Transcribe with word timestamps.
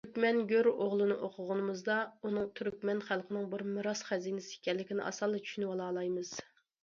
تۈركمەن 0.03 0.37
گۆر 0.51 0.67
ئوغلىنى 0.69 1.17
ئوقۇغىنىمىزدا، 1.25 1.97
ئۇنىڭ 2.29 2.47
تۈركمەن 2.59 3.03
خەلقىنىڭ 3.11 3.45
بىر 3.53 3.65
مىراس 3.75 4.01
خەزىنىسى 4.09 4.57
ئىكەنلىكىنى 4.57 5.05
ئاسانلا 5.11 5.43
چۈشىنىۋالالايمىز. 5.45 6.33